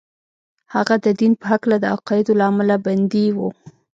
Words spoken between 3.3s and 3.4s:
و.